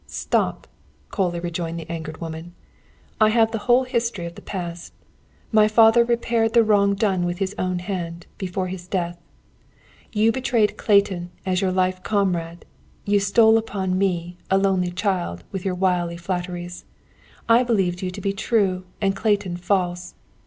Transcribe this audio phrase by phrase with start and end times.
[0.07, 0.67] "Stop!"
[1.11, 2.55] coldly rejoined the angered woman.
[3.19, 4.93] "I have the whole history of the past.
[5.51, 9.19] My father repaired the wrong done with his own hand, before his death.
[10.11, 12.65] "You betrayed Clayton, as your life comrade;
[13.05, 16.83] you stole upon me, a lonely child, with your wily flatteries.
[17.47, 20.15] I believed you to be true, and Clayton false.